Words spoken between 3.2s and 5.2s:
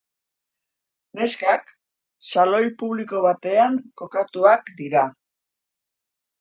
batean kokatuak dira.